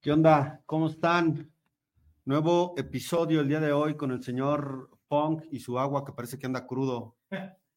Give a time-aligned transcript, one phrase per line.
[0.00, 0.60] ¿Qué onda?
[0.66, 1.50] ¿Cómo están?
[2.26, 6.38] Nuevo episodio el día de hoy con el señor Punk y su agua que parece
[6.38, 7.16] que anda crudo.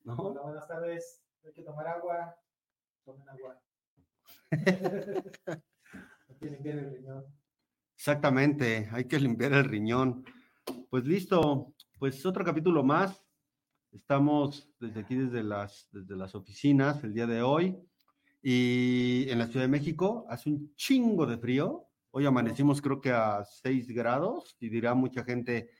[0.03, 0.15] ¿no?
[0.15, 1.21] Hola, buenas tardes.
[1.45, 2.35] Hay que tomar agua.
[3.05, 3.61] Tomen agua.
[6.29, 7.25] Hay que limpiar el riñón.
[7.95, 10.23] Exactamente, hay que limpiar el riñón.
[10.89, 13.25] Pues listo, pues otro capítulo más.
[13.91, 17.77] Estamos desde aquí, desde las, desde las oficinas el día de hoy.
[18.41, 21.87] Y en la Ciudad de México hace un chingo de frío.
[22.11, 25.71] Hoy amanecimos creo que a 6 grados y dirá mucha gente,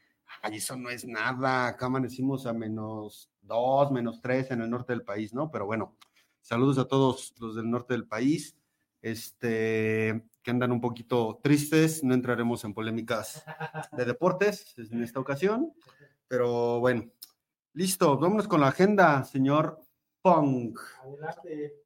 [0.41, 4.93] ay, eso no es nada, acá amanecimos a menos 2, menos 3 en el norte
[4.93, 5.51] del país, ¿no?
[5.51, 5.97] Pero bueno,
[6.41, 8.57] saludos a todos los del norte del país,
[9.01, 13.43] este, que andan un poquito tristes, no entraremos en polémicas
[13.91, 15.73] de deportes en esta ocasión,
[16.27, 17.11] pero bueno,
[17.73, 19.79] listo, vámonos con la agenda, señor
[20.21, 20.77] Pong.
[21.01, 21.83] Adelante.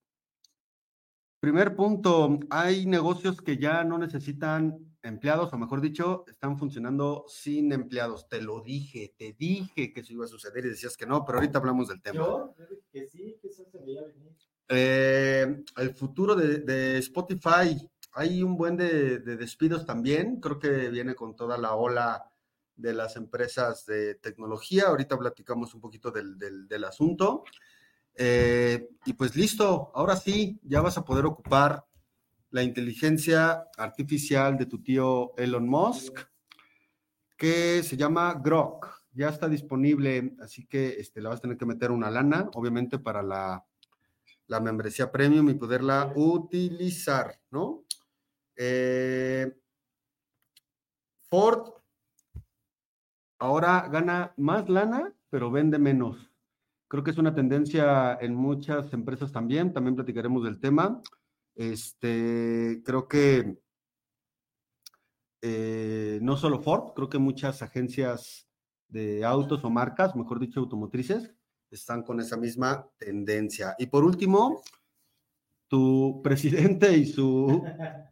[1.39, 7.71] Primer punto, hay negocios que ya no necesitan empleados, o mejor dicho, están funcionando sin
[7.71, 8.27] empleados.
[8.29, 11.39] Te lo dije, te dije que eso iba a suceder y decías que no, pero
[11.39, 12.19] ahorita hablamos del tema.
[12.19, 12.55] Yo,
[12.91, 14.35] que sí, que eso se veía venir.
[14.69, 20.89] Eh, el futuro de, de Spotify, hay un buen de, de despidos también, creo que
[20.89, 22.30] viene con toda la ola
[22.81, 24.85] de las empresas de tecnología.
[24.87, 27.43] Ahorita platicamos un poquito del, del, asunto.
[28.15, 31.85] Eh, y pues listo, ahora sí, ya vas a poder ocupar
[32.49, 36.19] la inteligencia artificial de tu tío Elon Musk,
[37.37, 39.01] que se llama Grok.
[39.13, 42.99] Ya está disponible, así que este, le vas a tener que meter una lana, obviamente,
[42.99, 43.65] para la,
[44.47, 47.85] la membresía premium y poderla utilizar, ¿no?
[48.55, 49.51] Eh,
[51.29, 51.80] Ford
[53.41, 56.31] ahora gana más lana, pero vende menos.
[56.87, 61.01] Creo que es una tendencia en muchas empresas también, también platicaremos del tema.
[61.55, 63.57] Este, creo que
[65.41, 68.47] eh, no solo Ford, creo que muchas agencias
[68.87, 71.33] de autos o marcas, mejor dicho, automotrices,
[71.71, 73.73] están con esa misma tendencia.
[73.79, 74.61] Y por último,
[75.71, 77.63] tu presidente y su,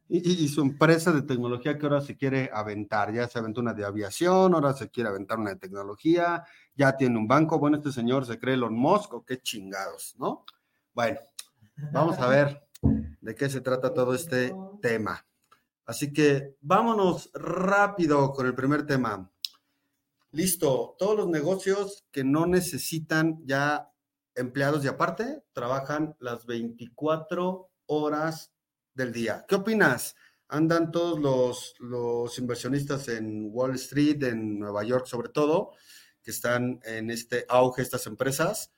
[0.07, 3.13] y, su empresa de tecnología que ahora se quiere aventar.
[3.13, 7.17] Ya se aventó una de aviación, ahora se quiere aventar una de tecnología, ya tiene
[7.17, 7.59] un banco.
[7.59, 10.45] Bueno, este señor se cree Elon Musk o qué chingados, ¿no?
[10.93, 11.19] Bueno,
[11.91, 12.65] vamos a ver
[13.19, 15.25] de qué se trata todo este tema.
[15.85, 19.29] Así que vámonos rápido con el primer tema.
[20.31, 23.91] Listo, todos los negocios que no necesitan ya
[24.35, 28.53] empleados y aparte trabajan las 24 horas
[28.93, 29.45] del día.
[29.47, 30.15] ¿Qué opinas?
[30.47, 35.71] Andan todos los, los inversionistas en Wall Street, en Nueva York sobre todo,
[36.23, 38.73] que están en este auge estas empresas.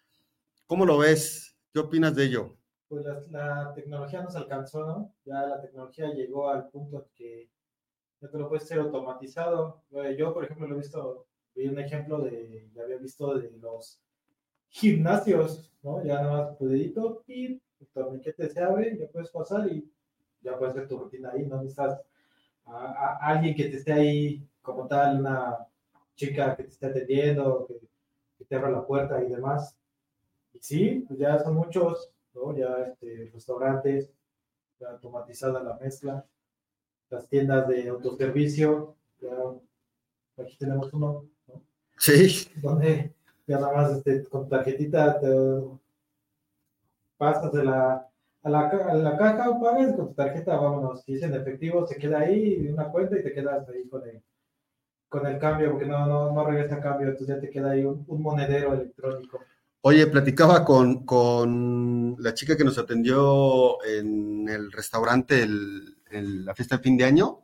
[0.67, 1.55] ¿Cómo lo ves?
[1.73, 2.57] ¿Qué opinas de ello?
[2.87, 5.15] Pues la, la tecnología nos alcanzó, ¿no?
[5.23, 7.49] Ya la tecnología llegó al punto que
[8.21, 9.83] ya te lo puede ser automatizado.
[9.91, 13.49] Eh, Yo, por ejemplo, lo he visto, vi un ejemplo de, ya había visto de
[13.51, 14.01] los
[14.71, 16.03] gimnasios, ¿no?
[16.03, 17.45] Ya nada más tu dedito y
[17.79, 19.89] el torniquete se abre, ya puedes pasar y
[20.41, 22.01] ya puedes hacer tu rutina ahí, no necesitas
[22.65, 25.67] a, a- alguien que te esté ahí como tal, una
[26.15, 27.79] chica que te esté atendiendo, que,
[28.37, 29.77] que te abra la puerta y demás.
[30.53, 32.55] Y sí, pues ya son muchos, ¿no?
[32.55, 34.11] Ya este, restaurantes,
[34.79, 36.25] ya automatizada la mezcla,
[37.09, 39.35] las tiendas de autoservicio, ya
[40.43, 41.61] aquí tenemos uno, ¿no?
[41.97, 43.13] Sí, donde
[43.51, 45.27] ya nada más este, con tarjetita te
[47.17, 48.07] pasas de la,
[48.43, 51.03] a, la, a la caja, pagas con tu tarjeta, vámonos.
[51.03, 54.21] Si es en efectivo, se queda ahí una cuenta y te quedas ahí con el,
[55.09, 58.05] con el cambio, porque no, no, no regresa cambio, entonces ya te queda ahí un,
[58.07, 59.39] monedero electrónico.
[59.81, 65.95] Oye, platicaba con, con la chica que nos atendió en el restaurante el-
[66.45, 67.39] la fiesta de fin de año,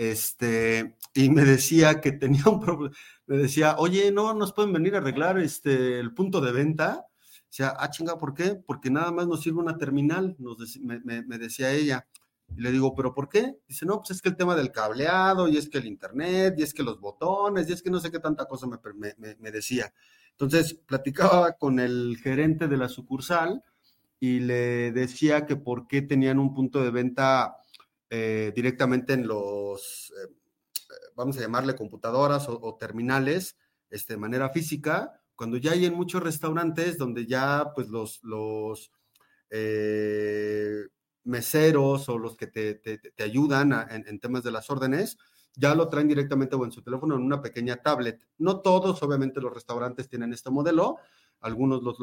[0.00, 2.96] este, y me decía que tenía un problema,
[3.26, 7.04] me decía, oye, no nos pueden venir a arreglar este, el punto de venta.
[7.06, 8.54] O sea, ah, chinga, ¿por qué?
[8.66, 12.06] Porque nada más nos sirve una terminal, nos me, decía ella.
[12.56, 13.58] Y le digo, ¿pero por qué?
[13.68, 16.62] Dice, no, pues es que el tema del cableado, y es que el internet, y
[16.62, 19.92] es que los botones, y es que no sé qué tanta cosa me- me decía.
[20.32, 23.62] Entonces, platicaba con el gerente de la sucursal
[24.18, 27.56] y le decía que por qué tenían un punto de venta
[28.10, 30.34] eh, directamente en los, eh,
[31.16, 33.56] vamos a llamarle computadoras o, terminales,
[33.90, 38.92] este, de manera física, cuando ya hay en muchos restaurantes donde ya pues los, los
[39.50, 40.82] eh,
[41.24, 45.18] meseros o los que te, te- ayudan a- en, temas de las órdenes
[45.56, 48.20] ya lo traen directamente o en su teléfono en una pequeña tablet.
[48.38, 50.98] No todos, obviamente, los restaurantes tienen este modelo,
[51.40, 51.94] algunos lo,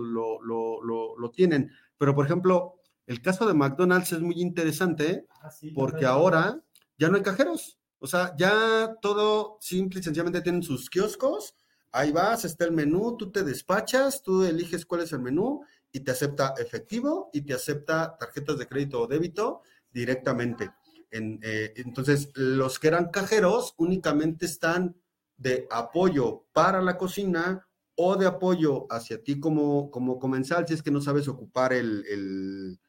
[1.18, 2.77] lo, tienen, pero por ejemplo,
[3.08, 6.62] el caso de McDonald's es muy interesante ah, porque ahora
[6.98, 7.80] ya no hay cajeros.
[8.00, 11.56] O sea, ya todo simple y sencillamente tienen sus kioscos.
[11.92, 15.62] Ahí vas, está el menú, tú te despachas, tú eliges cuál es el menú
[15.92, 19.62] y te acepta efectivo y te acepta tarjetas de crédito o débito
[19.92, 20.70] directamente.
[21.10, 24.96] Eh, entonces, los que eran cajeros únicamente están
[25.38, 27.66] de apoyo para la cocina
[27.96, 32.06] o de apoyo hacia ti como, como comensal, si es que no sabes ocupar el,
[32.08, 32.80] el,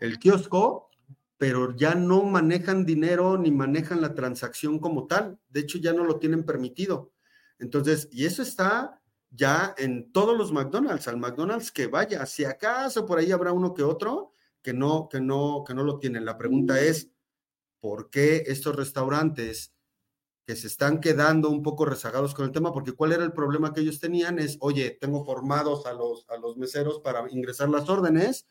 [0.00, 0.90] el kiosco,
[1.38, 5.38] pero ya no manejan dinero ni manejan la transacción como tal.
[5.48, 7.12] De hecho, ya no lo tienen permitido.
[7.58, 9.00] Entonces, y eso está
[9.30, 13.72] ya en todos los McDonald's, al McDonald's que vaya, si acaso por ahí habrá uno
[13.74, 16.24] que otro que no, que no, que no lo tienen.
[16.24, 17.10] La pregunta es,
[17.80, 19.72] ¿por qué estos restaurantes
[20.46, 22.72] que se están quedando un poco rezagados con el tema?
[22.72, 26.36] Porque cuál era el problema que ellos tenían es, oye, tengo formados a los, a
[26.36, 28.46] los meseros para ingresar las órdenes,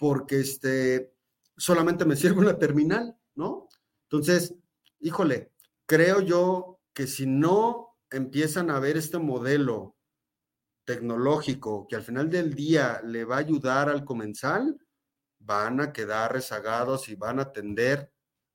[0.00, 1.14] porque este,
[1.58, 3.68] solamente me sirve la terminal, ¿no?
[4.04, 4.56] Entonces,
[4.98, 5.52] híjole,
[5.86, 9.96] creo yo que si no empiezan a ver este modelo
[10.86, 14.80] tecnológico que al final del día le va a ayudar al comensal,
[15.38, 18.10] van a quedar rezagados y van a tender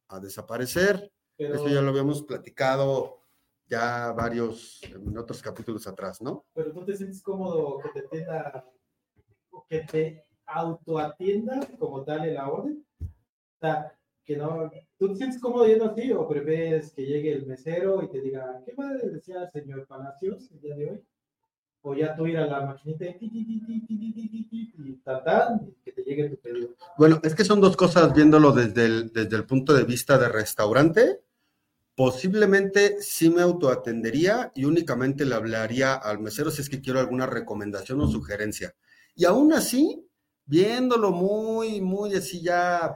[0.09, 1.13] a desaparecer.
[1.38, 3.21] Eso ya lo habíamos platicado
[3.68, 6.45] ya varios, en otros capítulos atrás, ¿no?
[6.53, 8.65] Pero tú te sientes cómodo que te atienda,
[9.68, 12.86] que te autoatienda como tal la orden.
[13.01, 13.94] O sea,
[14.24, 18.09] que no, ¿tú te sientes cómodo yendo así o prefieres que llegue el mesero y
[18.09, 21.03] te diga, ¿qué va a decir el señor Palacios el día de hoy?
[21.88, 23.13] o ya tú ir a la maquinita y,
[25.83, 26.75] que te llegue tu pedido.
[26.98, 30.27] Bueno, es que son dos cosas viéndolo desde el, desde el punto de vista de
[30.27, 31.21] restaurante.
[31.95, 37.27] Posiblemente sí me autoatendería y únicamente le hablaría al mesero si es que quiero alguna
[37.27, 38.74] recomendación o sugerencia.
[39.15, 40.04] Y aún así,
[40.45, 42.94] viéndolo muy, muy así ya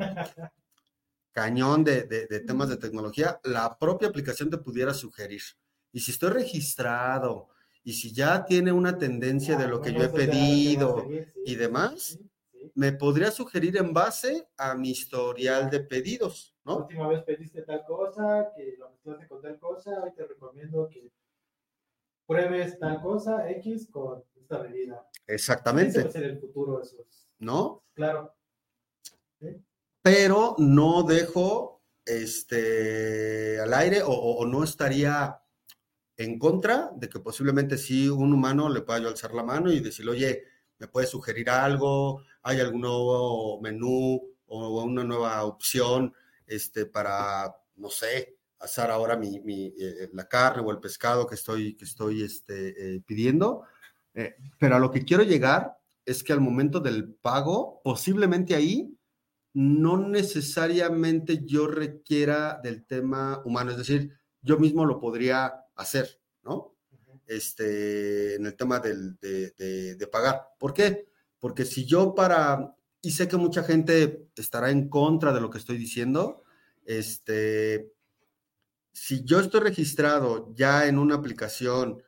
[1.32, 5.42] cañón de, de temas de tecnología, la propia aplicación te pudiera sugerir.
[5.92, 7.50] Y si estoy registrado,
[7.84, 11.08] y si ya tiene una tendencia de lo que yo he pedido
[11.46, 12.20] y demás,
[12.76, 16.74] me podría sugerir en base a mi historial de pedidos, ¿no?
[16.74, 20.88] La última vez pediste tal cosa, que lo mezclaste con tal cosa, hoy te recomiendo
[20.90, 21.12] que
[22.28, 25.09] pruebes tal cosa X con esta medida.
[25.30, 26.00] Exactamente.
[26.00, 27.06] Ese va a el futuro eso.
[27.40, 27.84] ¿No?
[27.94, 28.36] Claro.
[30.02, 35.40] Pero no dejo este al aire o no estaría
[36.20, 39.80] en contra de que posiblemente sí un humano le pueda yo alzar la mano y
[39.80, 40.44] decirle, oye,
[40.78, 42.24] ¿me puedes sugerir algo?
[42.44, 46.14] ¿Hay algún nuevo menú o una nueva opción
[46.46, 49.38] este, para, no sé, asar ahora mi,
[49.80, 53.64] eh, la carne o el pescado que estoy, que estoy este, eh, pidiendo?
[54.14, 58.98] Eh, pero a lo que quiero llegar es que al momento del pago, posiblemente ahí
[59.54, 66.76] no necesariamente yo requiera del tema humano, es decir, yo mismo lo podría hacer, ¿no?
[67.26, 70.48] Este, en el tema del, de, pagar.
[70.58, 71.10] ¿Por qué?
[71.40, 75.60] Porque si yo para, y sé que mucha gente estará en contra de lo que
[75.60, 76.44] estoy diciendo,
[76.86, 77.92] este,
[78.92, 82.02] si yo estoy registrado ya en una aplicación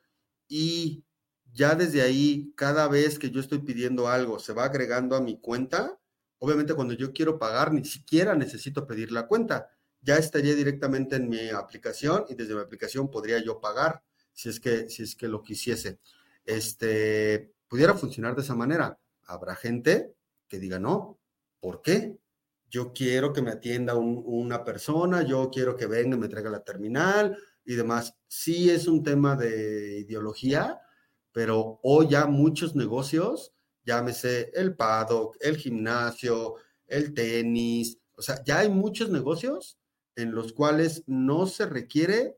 [0.47, 1.05] y
[1.53, 5.39] ya desde ahí, cada vez que yo estoy pidiendo algo, se va agregando a mi
[5.39, 5.99] cuenta,
[6.39, 9.69] obviamente cuando yo quiero pagar, ni siquiera necesito pedir la cuenta
[10.01, 14.03] ya estaría directamente en mi aplicación y desde mi aplicación podría yo pagar
[14.33, 15.99] si es que, si es que lo quisiese.
[16.43, 18.99] Este, pudiera funcionar de esa manera.
[19.25, 20.15] Habrá gente
[20.47, 21.19] que diga, no,
[21.59, 22.17] ¿por qué?
[22.69, 26.63] Yo quiero que me atienda una persona, yo quiero que venga y me traiga la
[26.63, 28.15] terminal y demás.
[28.27, 30.79] Sí es un tema de ideología,
[31.31, 33.53] pero hoy ya muchos negocios,
[33.85, 36.55] llámese el paddock, el gimnasio,
[36.87, 39.79] el tenis, o sea, ya hay muchos negocios
[40.15, 42.37] en los cuales no se requiere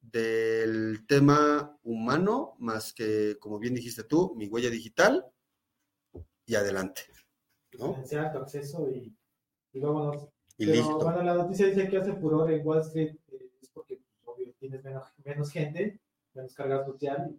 [0.00, 5.26] del tema humano más que, como bien dijiste tú, mi huella digital
[6.46, 7.02] y adelante.
[7.78, 8.00] ¿no?
[8.04, 9.16] tu acceso y,
[9.72, 10.28] y vámonos.
[10.56, 10.98] Y listo.
[10.98, 14.84] Bueno, la noticia dice que hace furor en Wall Street eh, es porque, obvio, tienes
[14.84, 16.00] menos, menos gente,
[16.34, 17.36] menos carga social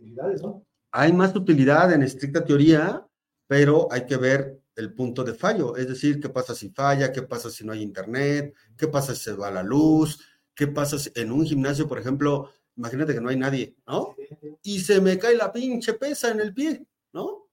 [0.00, 0.66] utilidades, ¿no?
[0.92, 3.06] Hay más utilidad en estricta teoría,
[3.46, 7.22] pero hay que ver el punto de fallo, es decir, qué pasa si falla, qué
[7.22, 11.10] pasa si no hay internet, qué pasa si se va la luz, qué pasa si
[11.14, 14.16] en un gimnasio, por ejemplo, imagínate que no hay nadie, ¿no?
[14.62, 17.48] Y se me cae la pinche pesa en el pie, ¿no?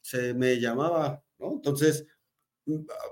[0.00, 1.52] Se me llamaba, ¿no?
[1.52, 2.06] Entonces,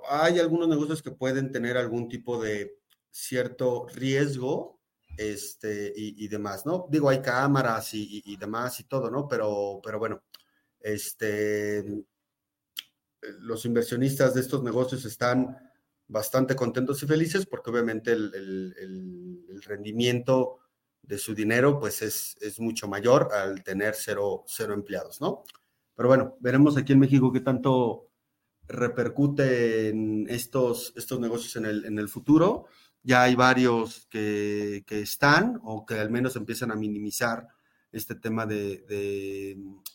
[0.08, 2.78] hay algunos negocios que pueden tener algún tipo de
[3.10, 4.79] cierto riesgo
[5.16, 6.86] este, y, demás, ¿no?
[6.90, 9.28] Digo, hay cámaras y, demás y todo, ¿no?
[9.28, 10.22] Pero, pero bueno,
[10.80, 11.84] este,
[13.40, 15.56] los inversionistas de estos negocios están
[16.08, 20.58] bastante contentos y felices porque obviamente el, rendimiento
[21.02, 25.44] de su dinero pues es, es, mucho mayor al tener cero, cero empleados, ¿no?
[25.94, 28.10] Pero bueno, veremos aquí en México qué tanto
[28.66, 32.66] repercute en estos, estos negocios en el, en el futuro.
[33.02, 37.48] Ya hay varios que, que, están o que al menos empiezan a minimizar
[37.92, 38.84] este tema de,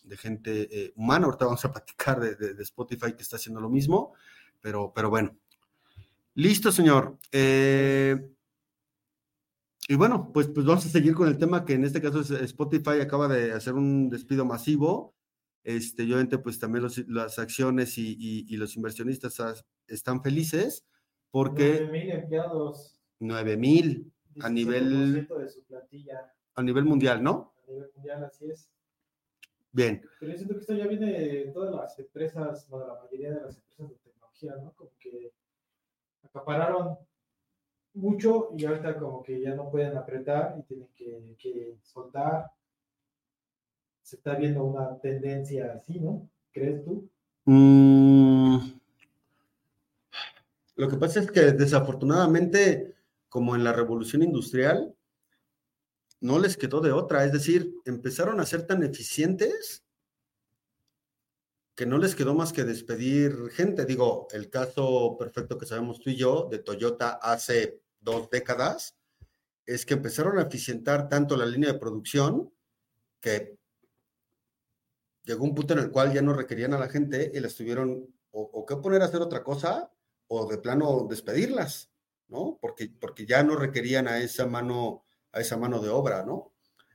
[0.04, 1.26] de, gente eh, humana.
[1.26, 4.14] Ahorita vamos a platicar de, Spotify que está haciendo lo mismo,
[4.62, 5.36] pero, pero bueno.
[6.34, 7.18] Listo, señor.
[7.32, 8.32] Eh,
[9.88, 12.32] y bueno, pues, pues vamos a seguir con el tema que en este caso es
[12.32, 15.16] Spotify acaba de hacer un despido masivo.
[15.64, 20.86] Este, obviamente, pues también las acciones y, los inversionistas están felices
[21.36, 21.82] porque...
[21.82, 22.98] 9 mil empleados.
[23.20, 25.28] 9 mil a nivel...
[25.28, 26.34] De su plantilla.
[26.56, 27.54] A nivel mundial, ¿no?
[27.62, 28.72] A nivel mundial, así es.
[29.74, 30.02] Bien.
[30.18, 33.42] Pero yo siento que esto ya viene de todas las empresas, bueno, la mayoría de
[33.42, 34.72] las empresas de tecnología, ¿no?
[34.78, 35.34] Como que
[36.24, 36.98] acapararon
[37.96, 42.50] mucho y ahorita como que ya no pueden apretar y tienen que, que soltar.
[44.04, 46.30] Se está viendo una tendencia así, ¿no?
[46.54, 47.10] ¿Crees tú?
[47.44, 48.85] Mm.
[50.76, 52.96] Lo que pasa es que desafortunadamente,
[53.30, 54.96] como en la revolución industrial,
[56.20, 57.24] no les quedó de otra.
[57.24, 59.84] Es decir, empezaron a ser tan eficientes
[61.76, 63.86] que no les quedó más que despedir gente.
[63.86, 68.96] Digo, el caso perfecto que sabemos tú y yo de Toyota hace dos décadas
[69.66, 72.52] es que empezaron a eficientar tanto la línea de producción
[73.20, 73.58] que
[75.24, 78.08] llegó un punto en el cual ya no requerían a la gente y les tuvieron
[78.32, 79.92] o, que poner a hacer otra cosa
[80.28, 81.92] o de plano despedirlas,
[82.28, 82.58] ¿no?
[82.62, 85.06] Porque, porque ya no requerían a esa mano
[85.36, 86.54] a esa mano de obra, ¿no?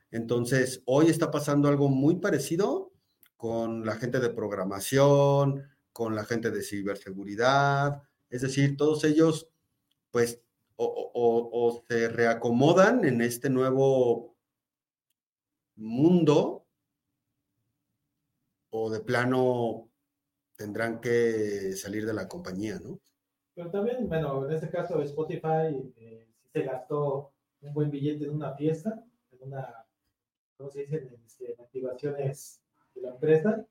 [0.09, 2.91] Entonces, hoy está pasando algo muy parecido
[3.37, 9.49] con la gente de programación, con la gente de ciberseguridad, es decir, todos ellos,
[10.09, 10.41] pues,
[10.75, 14.35] o, se reacomodan en este nuevo
[15.75, 16.65] mundo,
[18.71, 19.91] o de plano
[20.55, 22.99] tendrán que salir de la compañía, ¿no?
[23.53, 27.31] Pero también, bueno, en este caso Spotify eh, se gastó
[27.61, 29.85] un buen billete en una fiesta, en una,
[30.57, 30.97] ¿cómo se dice?
[30.97, 32.61] En, este, activaciones
[32.95, 33.65] de la empresa,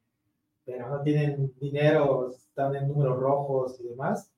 [0.65, 4.31] pero no tienen dinero, están en números rojos y demás.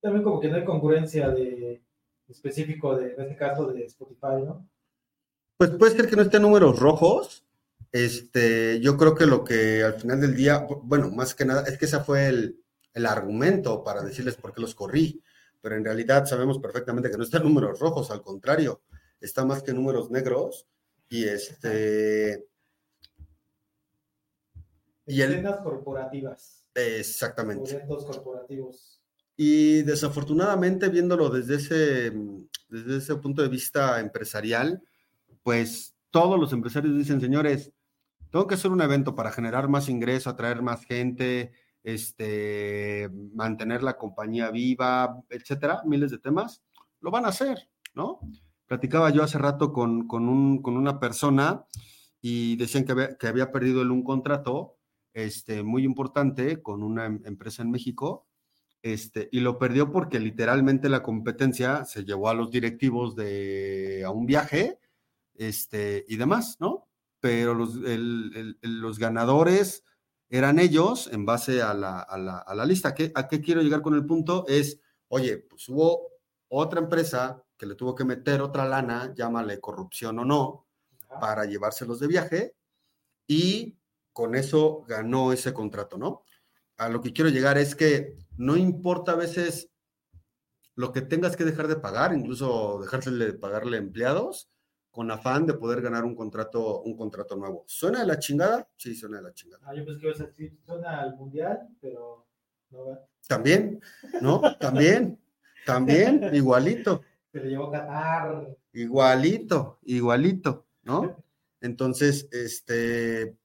[0.00, 1.82] También como que no hay concurrencia de
[2.28, 4.68] específico de, en este caso, de Spotify, ¿no?
[5.56, 7.46] Pues puede ser que no esté en números rojos.
[7.92, 11.78] Este, yo creo que lo que al final del día, bueno, más que nada, es
[11.78, 12.63] que ese fue el,
[12.94, 15.22] el argumento para decirles por qué los corrí
[15.64, 18.82] pero en realidad sabemos perfectamente que no está en números rojos, al contrario,
[19.18, 20.68] está más que números negros.
[21.08, 22.46] Y este.
[25.06, 26.66] Y el, corporativas.
[26.74, 27.82] Exactamente.
[27.88, 29.00] Corporativos.
[29.38, 32.12] Y desafortunadamente, viéndolo desde ese,
[32.68, 34.82] desde ese punto de vista empresarial,
[35.42, 37.72] pues todos los empresarios dicen, señores,
[38.30, 41.52] tengo que hacer un evento para generar más ingreso, atraer más gente,
[41.84, 46.62] este, mantener la compañía viva, etcétera, miles de temas,
[47.00, 48.18] lo van a hacer, ¿no?
[48.66, 51.66] Platicaba yo hace rato con, con, un, con una persona
[52.22, 54.78] y decían que había, que había perdido un contrato
[55.12, 58.26] este, muy importante con una em, empresa en México,
[58.82, 64.10] este, y lo perdió porque literalmente la competencia se llevó a los directivos de, a
[64.10, 64.78] un viaje
[65.34, 66.88] este, y demás, ¿no?
[67.20, 67.78] Pero los,
[68.60, 69.84] los ganadores
[70.36, 72.92] eran ellos en base a la, a la, a la lista.
[72.92, 74.44] ¿Qué, ¿A qué quiero llegar con el punto?
[74.48, 76.08] Es, oye, pues hubo
[76.48, 80.66] otra empresa que le tuvo que meter otra lana, llámale corrupción o no,
[81.20, 82.56] para llevárselos de viaje
[83.28, 83.78] y
[84.12, 86.24] con eso ganó ese contrato, ¿no?
[86.78, 89.70] A lo que quiero llegar es que no importa a veces
[90.74, 94.50] lo que tengas que dejar de pagar, incluso dejarse de pagarle empleados,
[94.94, 97.64] con afán de poder ganar un contrato, un contrato nuevo.
[97.66, 98.68] ¿Suena de la chingada?
[98.76, 99.60] Sí, suena de la chingada.
[99.66, 102.28] Ah, yo pensé que ibas a decir, suena al mundial, pero
[102.70, 103.80] no También,
[104.22, 104.40] ¿no?
[104.60, 105.18] También,
[105.66, 107.02] también, igualito.
[107.32, 108.56] Se le llevó Qatar.
[108.72, 111.24] Igualito, igualito, ¿no?
[111.60, 113.36] Entonces, este,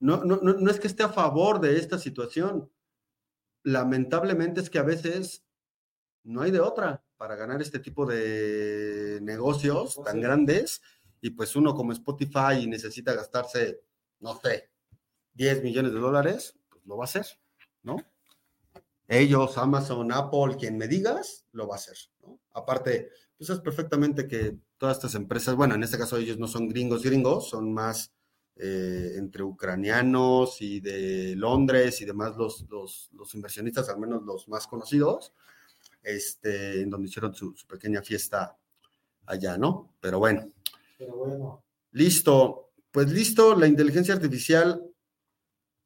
[0.00, 2.68] no, no, no, no es que esté a favor de esta situación.
[3.62, 5.44] Lamentablemente es que a veces
[6.24, 10.82] no hay de otra para ganar este tipo de negocios tan grandes
[11.22, 13.80] y pues uno como Spotify necesita gastarse,
[14.20, 14.68] no sé,
[15.32, 17.24] 10 millones de dólares, pues lo va a hacer,
[17.82, 17.96] ¿no?
[19.08, 21.96] Ellos, Amazon, Apple, quien me digas, lo va a hacer.
[22.20, 22.38] ¿no?
[22.52, 26.68] Aparte, pues es perfectamente que todas estas empresas, bueno, en este caso ellos no son
[26.68, 28.12] gringos gringos, son más
[28.56, 34.46] eh, entre ucranianos y de Londres y demás los, los, los, inversionistas, al menos los
[34.46, 35.32] más conocidos,
[36.04, 38.56] este, en donde hicieron su, su pequeña fiesta
[39.26, 39.94] allá, ¿no?
[40.00, 40.46] Pero bueno.
[40.98, 41.64] Pero bueno.
[41.92, 42.72] Listo.
[42.90, 44.80] Pues listo, la inteligencia artificial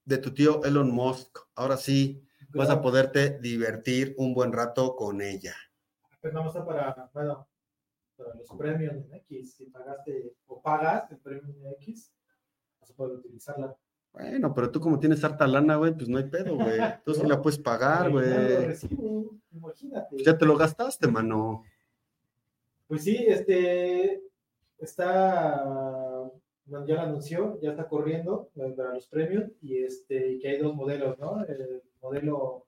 [0.04, 1.38] de tu tío Elon Musk.
[1.54, 5.54] Ahora sí, vas a poderte divertir un buen rato con ella.
[6.20, 7.48] Pues vamos a para, bueno,
[8.16, 9.54] para los premios en X.
[9.54, 12.12] Si pagaste o pagas el premio en X,
[12.80, 13.76] vas a poder utilizarla.
[14.18, 16.80] Bueno, pero tú como tienes harta lana, güey, pues no hay pedo, güey.
[17.04, 18.26] Tú sí la puedes pagar, güey.
[19.52, 20.22] imagínate.
[20.24, 21.62] Ya te lo gastaste, mano.
[22.88, 24.22] Pues sí, este
[24.78, 25.62] está,
[26.66, 30.74] ya lo anunció, ya está corriendo eh, para los premios y este que hay dos
[30.74, 31.44] modelos, ¿no?
[31.44, 32.64] El modelo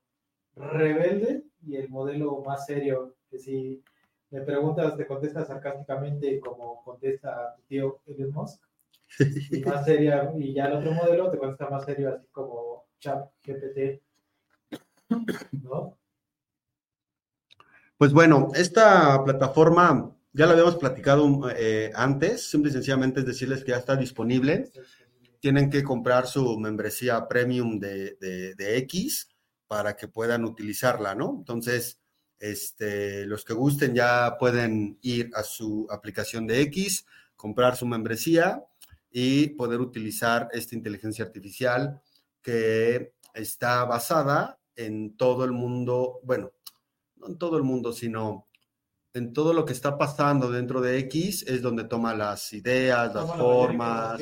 [0.54, 3.83] rebelde y el modelo más serio, que si
[4.30, 8.62] me preguntas, te contesta sarcásticamente como contesta tu tío Elon Musk.
[9.19, 13.31] Y más seria, y ya el otro modelo te contesta más serio, así como Chat
[13.43, 14.02] GPT,
[15.62, 15.99] ¿no?
[17.97, 23.62] Pues bueno, esta plataforma ya la habíamos platicado eh, antes, simple y sencillamente es decirles
[23.62, 24.71] que ya está disponible.
[25.40, 29.29] Tienen que comprar su membresía premium de, de, X
[29.67, 31.35] para que puedan utilizarla, ¿no?
[31.38, 32.00] Entonces,
[32.38, 37.05] este, los que gusten ya pueden ir a su aplicación de X,
[37.37, 38.64] comprar su membresía
[39.11, 42.00] y poder utilizar esta inteligencia artificial
[42.43, 46.52] que está basada en todo el mundo, bueno,
[47.17, 48.49] no en todo el mundo, sino
[49.12, 53.37] en todo lo que está pasando dentro de X es donde toma las ideas, las
[53.37, 54.21] formas.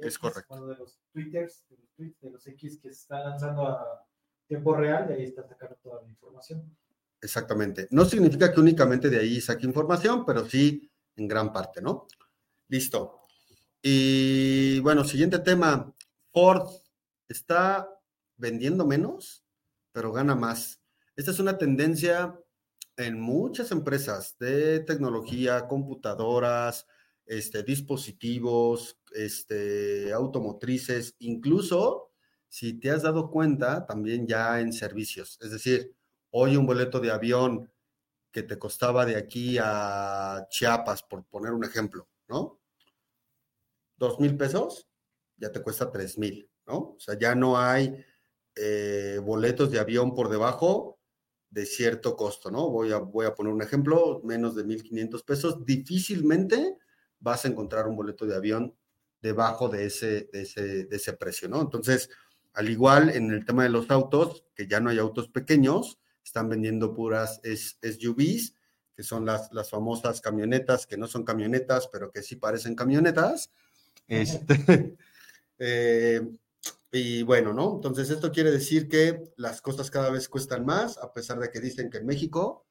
[0.00, 0.66] es correcto.
[0.66, 4.06] de los twitters, de los tweets, de los X que se están lanzando a
[4.46, 6.76] tiempo real, de ahí está sacando toda la información.
[7.20, 7.88] Exactamente.
[7.90, 12.06] No significa que únicamente de ahí saque información, pero sí en gran parte, ¿no?
[12.68, 13.20] Listo.
[13.88, 15.94] Y bueno, siguiente tema.
[16.32, 16.68] Ford
[17.28, 17.88] está
[18.36, 19.44] vendiendo menos,
[19.92, 20.82] pero gana más.
[21.14, 22.36] Esta es una tendencia
[22.96, 26.88] en muchas empresas de tecnología, computadoras,
[27.26, 32.10] este, dispositivos, este, automotrices, incluso
[32.48, 35.38] si te has dado cuenta, también ya en servicios.
[35.40, 35.94] Es decir,
[36.30, 37.70] hoy un boleto de avión
[38.32, 42.65] que te costaba de aquí a Chiapas, por poner un ejemplo, ¿no?
[43.96, 44.88] Dos mil pesos,
[45.36, 46.76] ya te cuesta tres mil, ¿no?
[46.76, 48.04] O sea, ya no hay
[48.54, 50.98] eh, boletos de avión por debajo
[51.50, 52.68] de cierto costo, ¿no?
[52.70, 56.76] Voy a, voy a poner un ejemplo, menos de 1.500 pesos, difícilmente
[57.18, 58.74] vas a encontrar un boleto de avión
[59.22, 61.60] debajo de ese, de ese, de ese precio, ¿no?
[61.60, 62.10] Entonces,
[62.52, 66.48] al igual en el tema de los autos, que ya no hay autos pequeños, están
[66.48, 68.54] vendiendo puras SUVs,
[68.94, 73.50] que son las, las famosas camionetas, que no son camionetas, pero que sí parecen camionetas.
[74.08, 74.96] Este,
[75.58, 76.20] eh,
[76.92, 77.74] y bueno, ¿no?
[77.74, 81.60] Entonces esto quiere decir que las cosas cada vez cuestan más, a pesar de que
[81.60, 82.66] dicen que en México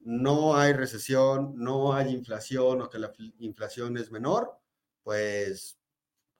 [0.00, 4.58] no hay recesión, no hay inflación o que la inflación es menor,
[5.02, 5.78] pues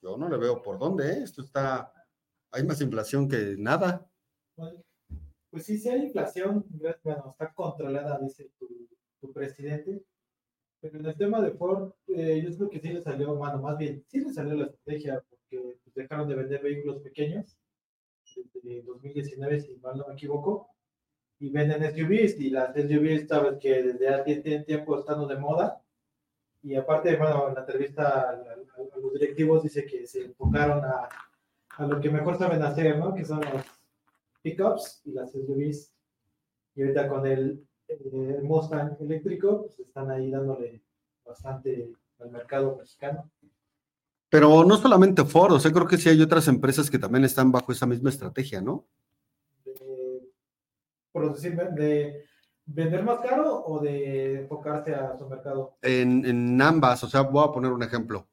[0.00, 1.22] yo no le veo por dónde, ¿eh?
[1.22, 1.92] Esto está,
[2.50, 4.08] hay más inflación que nada.
[5.50, 6.64] Pues sí, sí hay inflación,
[7.02, 8.50] bueno, está controlada, dice
[9.20, 10.04] tu presidente,
[10.80, 13.78] pero en el tema de Ford, eh, yo creo que sí le salió, bueno, más
[13.78, 17.56] bien, sí le salió la estrategia, porque pues, dejaron de vender vehículos pequeños
[18.62, 20.68] desde 2019, si mal no me equivoco,
[21.38, 24.36] y venden SUVs, y las SUVs, sabes que desde hace
[24.66, 25.82] tiempo están de moda,
[26.62, 28.56] y aparte, bueno, en la entrevista a,
[29.00, 31.08] los directivos dice que se enfocaron a,
[31.76, 33.14] a, lo que mejor saben hacer, ¿no?
[33.14, 33.62] Que son los
[34.42, 35.92] pickups y las SUVs.
[36.74, 40.82] Y ahorita con el, el Mustang eléctrico, pues están ahí dándole
[41.24, 43.30] bastante al mercado mexicano.
[44.28, 47.52] Pero no solamente Ford, o sea, creo que sí hay otras empresas que también están
[47.52, 48.86] bajo esa misma estrategia, ¿no?
[51.16, 52.26] por decir, de
[52.66, 55.78] vender más caro o de enfocarse a su mercado.
[55.80, 58.28] En, ambas, o sea, voy a poner un ejemplo.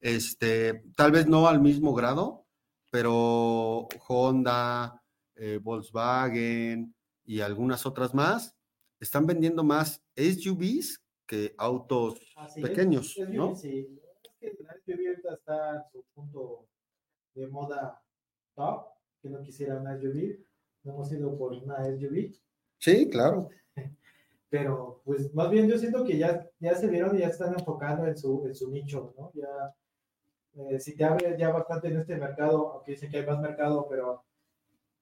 [0.00, 2.46] Este, tal vez no al mismo grado,
[2.90, 5.02] pero Honda,
[5.34, 6.94] eh, Volkswagen
[7.26, 8.56] y algunas otras más
[9.04, 12.20] están vendiendo más SUVs que autos
[12.60, 13.54] pequeños, ¿no?
[13.54, 14.00] Sí
[14.60, 16.66] la SUV ahorita está en su punto
[17.34, 18.00] de moda
[18.54, 18.86] top,
[19.20, 20.38] que no quisiera una SUV,
[20.84, 22.32] no hemos ido por una SUV.
[22.78, 23.48] Sí, claro.
[24.50, 28.06] Pero, pues, más bien yo siento que ya, ya se vieron y ya están enfocando
[28.06, 29.32] en su, en su nicho, ¿no?
[29.34, 29.74] Ya,
[30.54, 33.88] eh, si te abre ya bastante en este mercado, aunque dicen que hay más mercado,
[33.88, 34.24] pero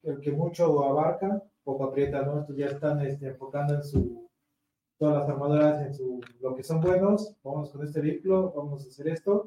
[0.03, 2.41] el que mucho abarca, poco aprieta, ¿no?
[2.41, 4.29] Estos ya están este, enfocando en su,
[4.99, 8.89] todas las armadoras en su, lo que son buenos, vamos con este vehículo, vamos a
[8.89, 9.47] hacer esto.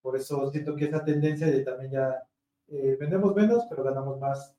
[0.00, 2.22] Por eso siento que esa tendencia de también ya
[2.68, 4.56] eh, vendemos menos, pero ganamos más.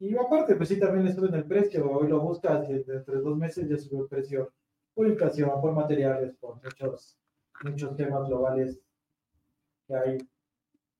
[0.00, 3.36] Y aparte, pues sí, también le suben el precio, hoy lo buscas y entre dos
[3.36, 4.52] meses ya subió el precio
[4.94, 7.18] por inflación, por materiales, por muchos,
[7.64, 8.80] muchos temas globales
[9.86, 10.18] que hay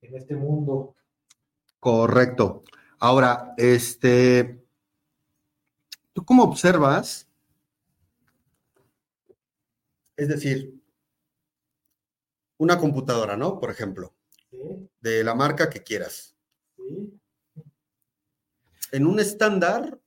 [0.03, 0.95] en este mundo.
[1.81, 2.63] Correcto.
[3.01, 4.61] Ahora, este,
[6.13, 7.29] ¿tú cómo observas?
[10.17, 10.83] Es decir,
[12.57, 13.61] una computadora, ¿no?
[13.61, 14.15] Por ejemplo,
[15.01, 16.35] de la marca que quieras.
[18.91, 20.01] En un estándar,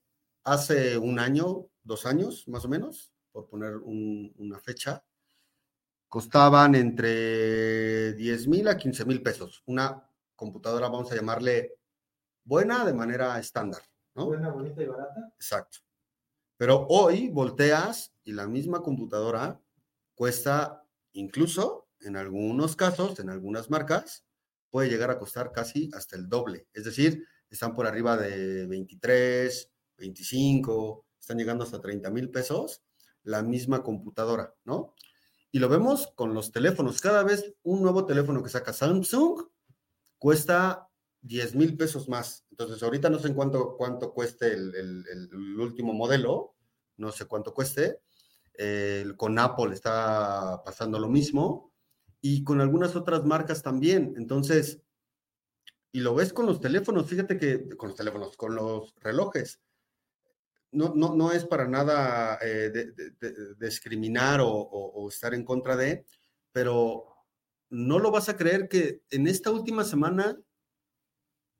[0.43, 5.01] hace un año, dos años, más o menos, por poner una fecha,
[6.09, 9.63] costaban entre 10 mil a 15 mil pesos.
[9.65, 11.77] Una computadora, vamos a llamarle
[12.51, 13.81] buena de manera estándar.
[14.13, 14.25] ¿no?
[14.25, 15.31] Buena, bonita y barata.
[15.35, 15.77] Exacto.
[16.57, 19.61] Pero hoy volteas y la misma computadora
[20.15, 24.25] cuesta incluso en algunos casos, en algunas marcas,
[24.69, 26.67] puede llegar a costar casi hasta el doble.
[26.73, 32.83] Es decir, están por arriba de 23, 25, están llegando hasta 30 mil pesos
[33.23, 34.93] la misma computadora, ¿no?
[35.51, 36.99] Y lo vemos con los teléfonos.
[36.99, 39.41] Cada vez un nuevo teléfono que saca Samsung
[40.17, 40.90] cuesta
[41.21, 42.45] 10 mil pesos más.
[42.51, 46.55] Entonces, ahorita no sé en cuánto, cuánto cueste el, último modelo,
[46.97, 47.99] no sé cuánto cueste.
[49.17, 51.71] con Apple está pasando lo mismo
[52.21, 54.13] y con algunas otras marcas también.
[54.17, 54.81] Entonces,
[55.91, 59.59] y lo ves con los teléfonos, fíjate que con los teléfonos, con los relojes
[60.71, 62.71] no, no, no es para nada eh,
[63.59, 66.05] discriminar o, estar en contra de,
[66.51, 67.05] pero
[67.69, 70.37] no lo vas a creer que en esta última semana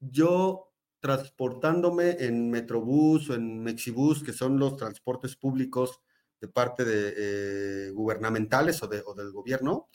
[0.02, 6.02] yo transportándome en Metrobús o en Mexibús, que son los transportes públicos
[6.40, 9.90] de parte de eh, gubernamentales o, de, o del gobierno,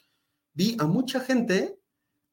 [0.53, 1.79] vi a mucha gente,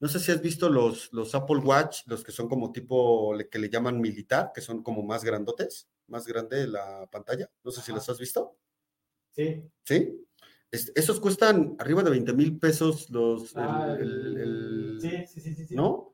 [0.00, 3.58] no sé si has visto los, los Apple Watch, los que son como tipo, que
[3.58, 7.50] le llaman militar, que son como más grandotes más grande la pantalla.
[7.62, 8.56] No sé si las has visto.
[9.32, 9.64] Sí.
[9.84, 10.20] ¿Sí?
[10.70, 13.52] esos cuestan arriba de 20 mil pesos los...
[13.54, 13.96] Ah,
[15.00, 16.13] sí, sí, sí, sí, ¿No?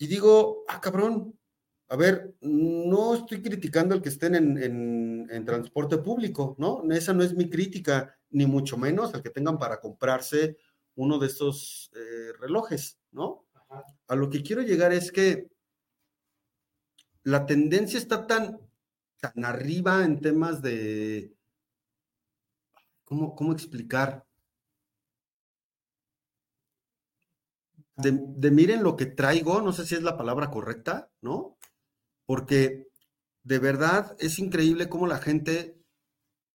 [0.00, 1.38] Y digo, ah, cabrón,
[1.90, 6.82] a ver, no estoy criticando el que estén en, en, transporte público, ¿no?
[6.90, 10.56] Esa no es mi crítica, ni mucho menos el que tengan para comprarse
[10.94, 13.44] uno de estos eh, relojes, ¿no?
[14.08, 15.50] A lo que quiero llegar es que
[17.22, 18.58] la tendencia está tan,
[19.20, 21.34] tan arriba en temas de,
[23.04, 24.24] ¿cómo, cómo explicar?
[28.02, 31.58] De, miren lo que traigo, no sé si es la palabra correcta, ¿no?
[32.26, 32.88] Porque
[33.42, 35.80] de verdad es increíble cómo la gente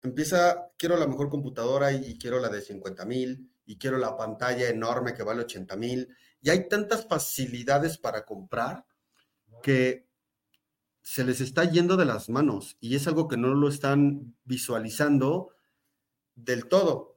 [0.02, 4.68] empieza, quiero la mejor computadora y, quiero la de 50 mil y quiero la pantalla
[4.68, 6.08] enorme que vale 80 mil.
[6.40, 8.86] Y hay tantas facilidades para comprar
[9.62, 10.08] que
[11.02, 15.50] se les está yendo de las manos y es algo que no lo están visualizando
[16.34, 17.09] del todo.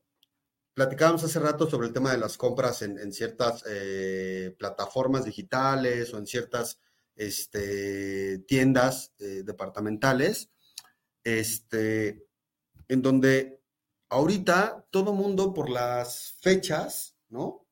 [0.74, 6.18] Platicábamos hace rato sobre el tema de las compras en, ciertas eh, plataformas digitales o
[6.18, 6.80] en ciertas
[7.16, 10.50] este, tiendas eh, departamentales,
[11.24, 12.28] este,
[12.88, 13.62] en donde
[14.10, 17.68] ahorita todo mundo por las fechas, ¿no?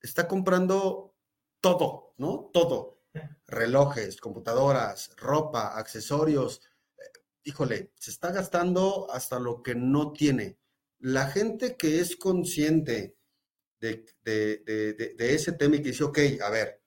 [0.00, 1.14] Está comprando
[1.60, 2.50] todo, ¿no?
[2.52, 3.00] Todo
[3.46, 6.62] relojes, computadoras, ropa, accesorios.
[7.44, 10.58] Híjole, se está gastando hasta lo que no tiene.
[11.00, 13.16] La gente que es consciente
[13.80, 14.04] de,
[15.18, 16.82] ese tema y que dice, ok, a ver,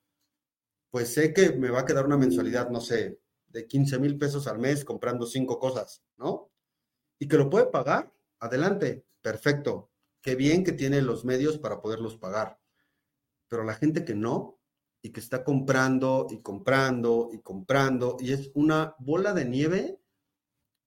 [0.89, 4.47] pues sé que me va a quedar una mensualidad, no sé, de 15 mil pesos
[4.47, 6.51] al mes comprando cinco cosas, ¿no?
[7.19, 9.91] Y que lo puede pagar, adelante, perfecto.
[10.21, 12.59] Qué bien que tiene los medios para poderlos pagar.
[13.47, 14.59] Pero la gente que no,
[15.03, 19.99] y que está comprando y comprando y comprando y es una bola de nieve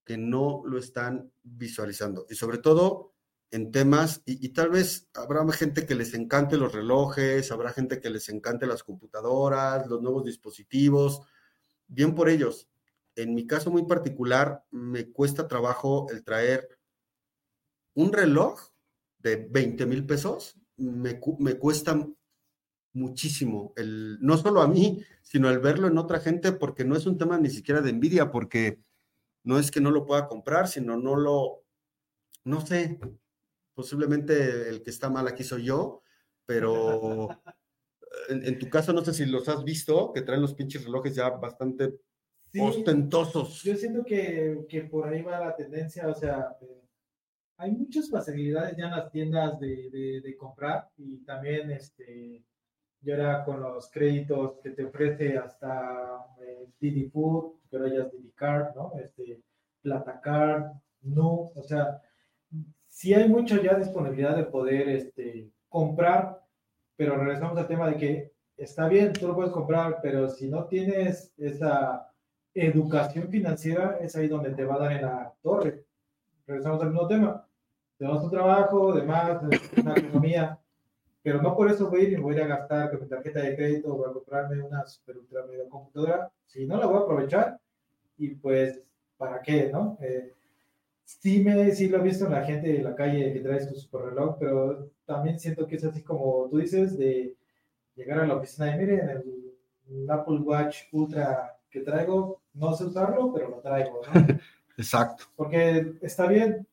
[0.05, 2.27] que no lo están visualizando.
[2.31, 3.16] Y sobre todo
[3.51, 8.11] en temas, y, tal vez habrá gente que les encante los relojes, habrá gente que
[8.11, 11.23] les encante las computadoras, los nuevos dispositivos,
[11.87, 12.69] bien por ellos.
[13.15, 16.69] En mi caso muy particular, me cuesta trabajo el traer
[17.95, 18.61] un reloj
[19.19, 22.07] de 20 mil pesos, me, me cuesta
[22.93, 27.07] muchísimo, el, no solo a mí, sino el verlo en otra gente, porque no es
[27.07, 28.81] un tema ni siquiera de envidia, porque
[29.45, 31.65] no es que no lo pueda comprar, sino no lo,
[32.45, 32.99] no sé,
[33.77, 36.03] posiblemente el que está mal aquí soy yo,
[36.47, 37.29] pero
[38.31, 41.29] en, tu caso, no sé si los has visto, que traen los pinches relojes ya
[41.29, 42.01] bastante
[42.59, 43.63] ostentosos.
[43.63, 46.89] Yo siento que, que, por ahí va la tendencia, o sea, eh,
[47.59, 52.45] hay muchas facilidades ya en las tiendas de, de, de comprar y también este
[53.03, 58.03] y ahora con los créditos que te ofrece hasta eh, Didi Food, que ahora ya
[58.05, 58.93] es Didi Card, ¿no?
[58.99, 59.43] Este,
[59.83, 62.01] Plata Card, no, o sea,
[62.97, 66.43] sí hay mucha ya disponibilidad de poder este, comprar,
[66.97, 70.65] pero regresamos al tema de que está bien, tú lo puedes comprar, pero si no
[70.65, 72.11] tienes esa
[72.55, 75.85] educación financiera, es ahí donde te va a dar en la torre.
[76.47, 77.47] Regresamos al mismo tema.
[77.99, 79.43] Tenemos un trabajo, demás,
[79.77, 80.59] una economía
[81.27, 83.57] pero no por eso voy a ir y voy a, gastar con mi tarjeta de
[83.57, 87.59] crédito o a comprarme una super ultra mega computadora, si no la voy a aprovechar
[88.17, 88.81] y pues,
[89.17, 89.99] ¿para qué, no?
[90.01, 90.33] Eh,
[91.07, 93.75] sí, me, sí lo he visto en la gente de la calle que trae su
[93.77, 97.35] super reloj, pero también siento que es así como tú dices, de
[97.95, 103.33] llegar a la oficina y miren, el, Apple Watch Ultra que traigo, no sé usarlo,
[103.33, 104.13] pero lo traigo, ¿no?
[104.77, 105.25] Exacto.
[105.37, 106.67] Porque está bien,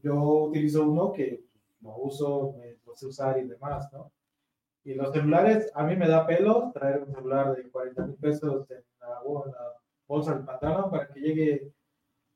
[0.00, 1.44] yo utilizo uno que
[1.80, 4.12] lo uso, me sé usar y demás, ¿no?
[4.84, 8.68] Y los celulares, a mí me da pelo traer un celular de 40 mil pesos
[8.70, 9.20] en la,
[10.06, 11.72] bolsa del pantalón para que llegue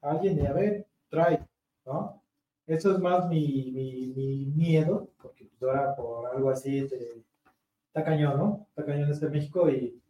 [0.00, 1.46] alguien y a ver, trae,
[1.84, 2.22] ¿no?
[2.66, 8.36] Eso es más mi, mi, mi miedo, porque pues ahora por algo así está cañón,
[8.38, 8.66] ¿no?
[8.70, 10.00] Está cañón este México y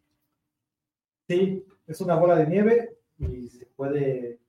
[1.29, 4.41] sí, es una bola de nieve y se puede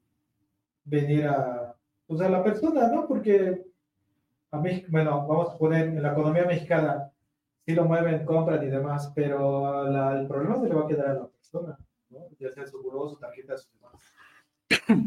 [0.85, 1.75] venir a,
[2.07, 3.07] pues a la persona, ¿no?
[3.07, 3.65] Porque
[4.51, 7.11] a mí, bueno, vamos a poner en la economía mexicana,
[7.65, 9.85] sí lo mueven, compran y demás, pero
[10.17, 11.77] el problema se le va a quedar a la persona,
[12.09, 12.19] ¿no?
[12.39, 13.93] ya sea su buró, su tarjeta, su demás.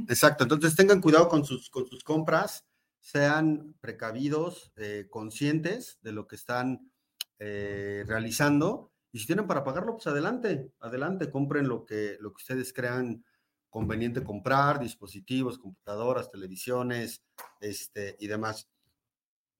[0.09, 2.65] Exacto, entonces tengan cuidado con sus, con sus compras,
[3.01, 6.91] sean precavidos, eh, conscientes de lo que están
[7.39, 12.43] eh, realizando y si tienen para pagarlo, pues adelante, adelante, compren lo que, lo que
[12.43, 13.25] ustedes crean
[13.69, 17.23] conveniente comprar, dispositivos, computadoras, televisiones,
[17.61, 18.69] este, y demás.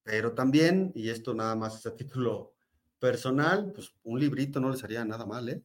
[0.03, 2.53] Pero también, y esto nada más es a título
[2.99, 5.63] personal, pues un librito no les haría nada mal, ¿eh?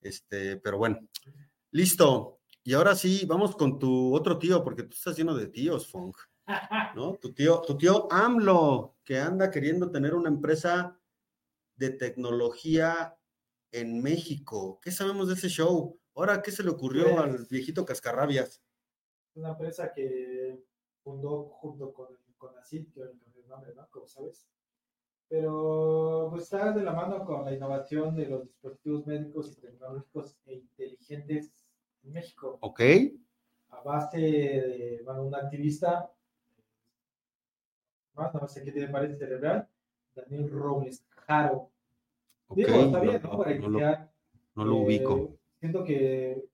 [0.00, 1.00] Este, pero bueno,
[1.72, 2.40] listo.
[2.66, 6.14] Y ahora sí, vamos con tu otro tío, porque tú estás lleno de tíos, Fong.
[6.96, 7.14] ¿No?
[7.16, 10.98] Tu tío, tu tío AMLO, que anda queriendo tener una empresa
[11.76, 13.18] de tecnología
[13.70, 14.80] en México.
[14.82, 16.00] ¿Qué sabemos de ese show?
[16.14, 18.62] Ahora, ¿qué se le ocurrió al pues viejito Cascarrabias?
[19.34, 20.64] Una empresa que
[21.02, 23.02] fundó junto con, con CID, que
[23.46, 23.86] nombre, ¿no?
[23.90, 24.48] Como sabes.
[25.28, 30.38] Pero pues está de la mano con la innovación de los dispositivos médicos y tecnológicos
[30.46, 31.52] e inteligentes
[32.04, 32.58] en México.
[32.60, 32.80] Ok.
[33.70, 36.10] A base de, bueno, un activista,
[38.14, 39.68] más, no sé qué tiene pared cerebral,
[40.14, 41.70] Daniel Robles Jaro.
[42.46, 43.38] Okay, Digo, está bien, ¿no?
[43.38, 43.80] Para no, lo,
[44.54, 45.16] no lo ubico.
[45.16, 46.44] Eh, siento que,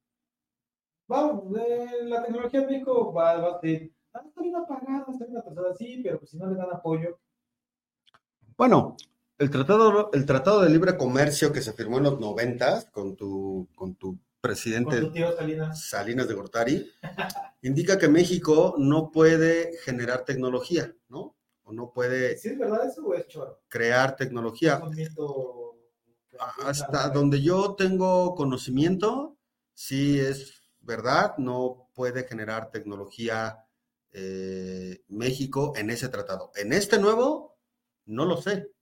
[1.07, 5.25] bueno, eh, la tecnología en México va, va a ser Ah, está bien apagada, está
[5.25, 7.19] bien atrasada, sí, pero pues si no le dan apoyo.
[8.57, 8.97] Bueno,
[9.39, 13.69] el tratado, el tratado de libre comercio que se firmó en los noventas con tu,
[13.77, 15.89] con tu presidente ¿Con tu tío Salinas?
[15.89, 16.93] Salinas de Gortari,
[17.63, 21.37] indica que México no puede generar tecnología, ¿no?
[21.63, 22.37] O no puede.
[22.39, 23.63] ¿Sí es verdad eso o es choro?
[23.69, 24.81] Crear tecnología.
[26.65, 29.37] Hasta donde yo tengo conocimiento,
[29.75, 33.67] sí es verdad, no puede generar tecnología
[34.13, 36.51] eh, México en ese tratado.
[36.57, 37.59] En este nuevo,
[38.07, 38.73] no lo sé.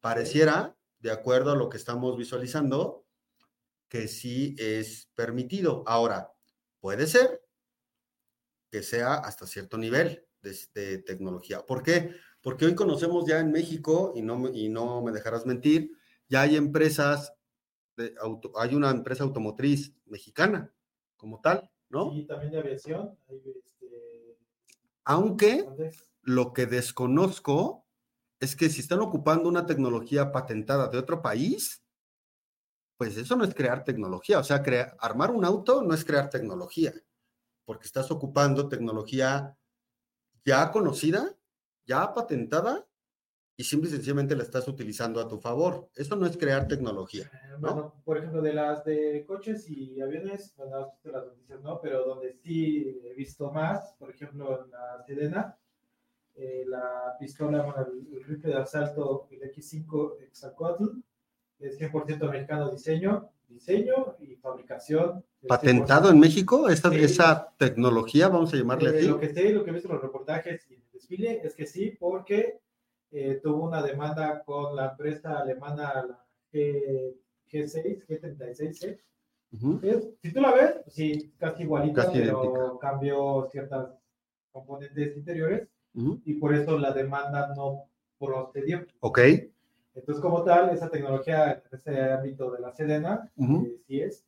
[0.00, 3.06] Pareciera, de acuerdo a lo que estamos visualizando,
[3.90, 5.84] que sí es permitido.
[5.86, 6.32] Ahora,
[6.80, 7.42] puede ser
[8.70, 11.66] que sea hasta cierto nivel de, tecnología.
[11.66, 12.14] ¿Por qué?
[12.40, 15.90] Porque hoy conocemos ya en México, y no, y no me dejarás mentir,
[16.28, 17.34] ya hay empresas,
[17.96, 20.72] de auto, hay una empresa automotriz mexicana
[21.16, 22.14] como tal, ¿no?
[22.14, 23.18] Y también de aviación.
[23.28, 23.42] Hay,
[25.04, 25.66] aunque
[26.22, 27.84] lo que desconozco
[28.38, 31.82] es que si están ocupando una tecnología patentada de otro país,
[33.00, 34.38] pues eso no es crear tecnología.
[34.38, 34.62] O sea,
[34.98, 36.92] armar un auto no es crear tecnología,
[37.64, 39.56] porque estás ocupando tecnología
[40.44, 41.34] ya conocida,
[41.86, 42.86] ya patentada,
[43.56, 45.88] y simple y sencillamente la estás utilizando a tu favor.
[45.94, 47.24] Eso no es crear tecnología.
[47.24, 52.04] Eh, bueno, por ejemplo, de las de coches y aviones, bueno, las noticias no, pero
[52.04, 55.58] donde sí he visto más, por ejemplo, en la Sedena,
[56.34, 61.00] eh, la pistola, bueno, el, rifle de asalto, el X5 Exacuatl,
[61.60, 65.24] es 100% mexicano diseño, diseño y fabricación.
[65.46, 66.68] ¿Patentado en México?
[66.68, 69.08] Esa, esa tecnología, vamos a llamarle eh, así.
[69.08, 71.54] Lo que sé, lo que he visto en los reportajes y en el desfile es
[71.54, 72.60] que sí, porque
[73.10, 77.14] eh, tuvo una demanda con la empresa alemana, la G,
[77.50, 78.98] G6, G36,
[80.22, 83.90] si tú la ves, sí, casi igualita, pero cambió ciertas
[84.52, 85.68] componentes interiores
[86.24, 87.86] y por eso la demanda no
[88.18, 88.86] procedió.
[89.00, 89.20] Ok.
[89.94, 94.24] Entonces, como tal, esa tecnología en ese ámbito de la Sedena, eh, sí es.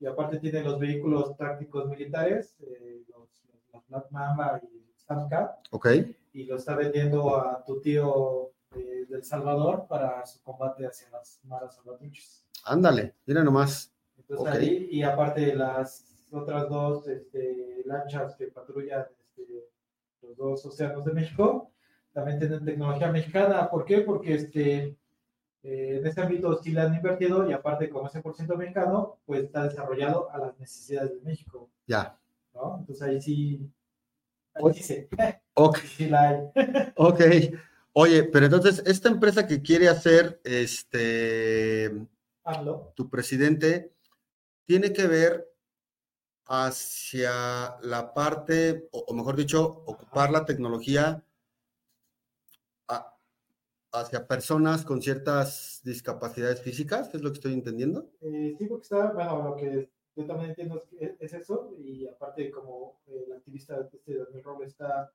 [0.00, 5.58] Y aparte tiene los vehículos tácticos militares, eh, los, los, Black Mamba y Samcat.
[5.70, 5.88] Ok.
[6.32, 11.40] Y lo está vendiendo a tu tío eh, del Salvador para su combate hacia las
[11.44, 12.44] maras salvatruchas.
[12.64, 13.92] Ándale, mira nomás.
[14.16, 19.68] Entonces ahí, y aparte las otras dos este, lanchas que patrullan este,
[20.22, 21.70] los dos océanos de México,
[22.12, 23.68] también tienen tecnología mexicana.
[23.70, 24.00] ¿Por qué?
[24.00, 24.96] Porque este,
[25.62, 29.18] eh, en este ámbito sí la han invertido y aparte como ese por ciento mexicano,
[29.24, 31.70] pues está desarrollado a las necesidades de México.
[31.86, 32.18] Ya.
[32.54, 32.78] ¿no?
[32.80, 33.70] Entonces ahí sí,
[34.54, 35.08] ahí sí se,
[35.54, 35.78] ok.
[35.96, 36.36] Sí la hay.
[36.96, 37.20] ok.
[37.94, 41.92] Oye, pero entonces, esta empresa que quiere hacer, este,
[42.42, 42.92] Hazlo.
[42.96, 43.92] tu presidente,
[44.64, 45.46] tiene que ver
[46.46, 51.22] hacia la parte, o, mejor dicho, ocupar la tecnología
[53.92, 58.10] hacia personas con ciertas discapacidades físicas, ¿es lo que estoy entendiendo?
[58.22, 63.00] Eh, sí, porque está, bueno, lo que yo también entiendo es, eso, y aparte como
[63.06, 65.12] el activista este Daniel Robles está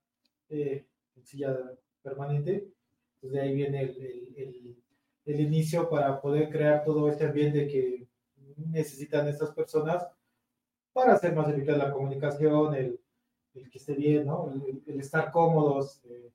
[0.50, 0.86] eh,
[1.16, 1.58] en silla
[2.02, 2.72] permanente,
[3.20, 4.84] pues de ahí viene el, el,
[5.26, 8.08] el, inicio para poder crear todo este ambiente que
[8.58, 10.08] necesitan estas personas
[10.94, 13.00] para hacer más eficaz la comunicación, el,
[13.54, 14.52] que esté bien, ¿no?
[14.86, 16.32] el, estar cómodos eh,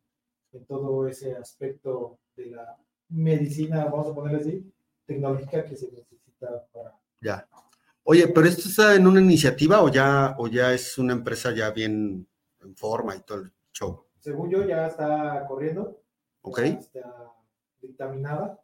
[0.52, 2.76] en todo ese aspecto de la
[3.08, 4.72] medicina, vamos a ponerle así,
[5.06, 6.94] tecnológica que se necesita para...
[7.20, 7.46] Ya.
[8.04, 11.70] Oye, pero esto está en una iniciativa o ya, o ya es una empresa ya
[11.70, 12.26] bien
[12.60, 14.04] en forma y todo el show?
[14.18, 16.00] Según yo, ya está corriendo.
[16.42, 16.58] Ok.
[16.58, 17.32] está
[17.80, 18.60] dictaminada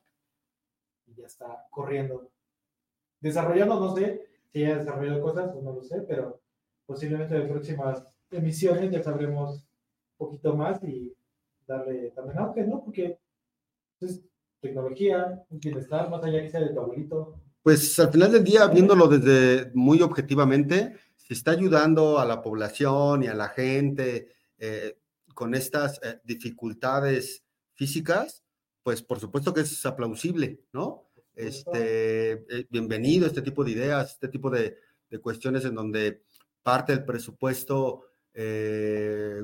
[1.06, 2.30] y ya está corriendo.
[3.20, 6.40] Desarrollando, no sé si ya desarrollado cosas o no lo sé, pero
[6.86, 11.14] posiblemente en próximas emisiones ya sabremos un poquito más y
[11.66, 12.82] darle también auge, ¿no?
[12.82, 13.18] Porque
[14.00, 14.22] es
[14.60, 17.40] tecnología, un bienestar, más allá que sea de tu abuelito.
[17.62, 23.22] Pues al final del día, viéndolo desde muy objetivamente, se está ayudando a la población
[23.22, 24.98] y a la gente eh,
[25.34, 28.42] con estas eh, dificultades físicas,
[28.82, 31.10] pues por supuesto que es aplausible, ¿no?
[31.34, 34.78] Este, eh, bienvenido este tipo de ideas, este tipo de,
[35.10, 36.22] de cuestiones en donde
[36.62, 38.04] parte del presupuesto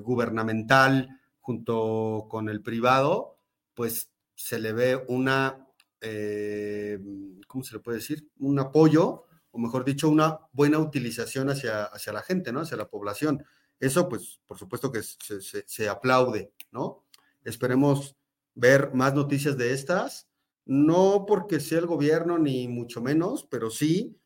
[0.02, 1.08] gubernamental
[1.40, 3.38] junto con el privado,
[3.74, 5.66] pues se le ve una,
[6.00, 6.98] eh,
[7.46, 8.28] ¿cómo se le puede decir?
[8.38, 12.60] Un apoyo, o mejor dicho, una buena utilización hacia, hacia la gente, ¿no?
[12.60, 13.44] Hacia la población.
[13.78, 17.04] Eso, pues, por supuesto que se, se, aplaude, ¿no?
[17.44, 18.16] Esperemos
[18.54, 20.28] ver más noticias de estas,
[20.64, 24.18] no porque sea el gobierno ni mucho menos, pero sí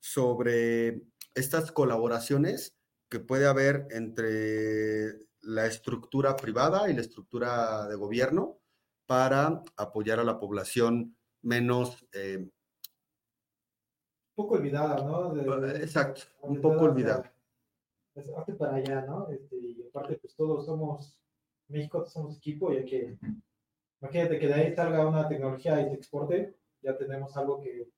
[0.00, 1.02] sobre
[1.34, 2.76] estas colaboraciones
[3.08, 8.58] que puede haber entre la estructura privada y la estructura de gobierno
[9.06, 12.06] para apoyar a la población menos...
[12.12, 15.34] Eh, un poco olvidada, ¿no?
[15.76, 17.32] exacto, un poco olvidada.
[18.36, 19.28] Hace para allá, ¿no?
[19.30, 21.18] Este, y aparte, pues todos somos,
[21.68, 23.18] México somos equipo y hay que,
[24.00, 27.90] imagínate que de ahí salga una tecnología y se exporte, ya tenemos algo que,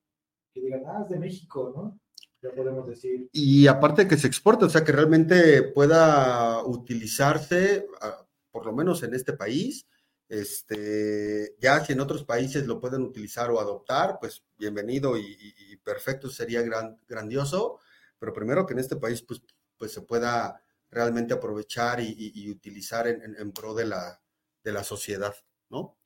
[0.53, 1.99] que digan, ah, es de México, ¿no?
[2.41, 3.29] Ya podemos decir.
[3.33, 9.03] Y aparte que se exporte, o sea, que realmente pueda utilizarse, ah, por lo menos
[9.03, 9.85] en este país,
[10.29, 16.29] este, ya si en otros países lo pueden utilizar o adoptar, pues bienvenido y, perfecto,
[16.29, 17.79] sería gran, grandioso,
[18.19, 19.41] pero primero que en este país pues,
[19.75, 20.61] pues se pueda
[20.91, 24.21] realmente aprovechar y, utilizar en, pro de la,
[24.63, 25.33] de la sociedad,
[25.69, 25.97] ¿no?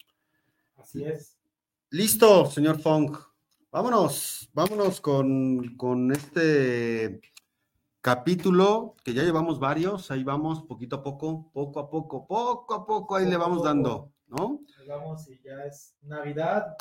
[0.78, 1.38] Así es.
[1.90, 3.16] Listo, señor Fong.
[3.72, 7.22] Vámonos, vámonos con, con este
[8.02, 12.86] capítulo, que ya llevamos varios, ahí vamos poquito a poco, poco a poco, poco a
[12.86, 14.62] poco, ahí le vamos dando, ¿no?
[14.88, 16.76] Vamos y ya es Navidad.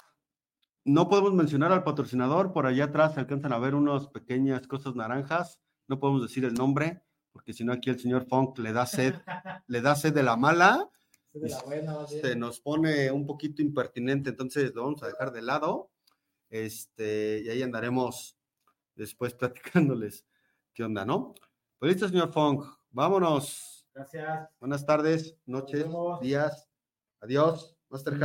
[0.85, 4.97] No podemos mencionar al patrocinador, por allá atrás se alcanzan a ver unas pequeñas cosas
[4.97, 8.87] naranjas, no podemos decir el nombre, porque si no aquí el señor Funk le da
[8.87, 9.15] sed,
[9.69, 10.91] le da sed de la mala,
[11.33, 15.43] de la buena, se nos pone un poquito impertinente, entonces lo vamos a dejar de
[15.43, 15.91] lado,
[16.51, 18.37] este, y ahí andaremos
[18.95, 20.27] después platicándoles
[20.75, 21.35] qué onda, ¿no?
[21.79, 22.65] Pues listo, señor Fong.
[22.91, 23.87] Vámonos.
[23.95, 24.49] Gracias.
[24.61, 25.87] Buenas tardes, noches,
[26.21, 26.72] días.
[27.23, 27.77] Adiós.
[27.89, 28.19] Master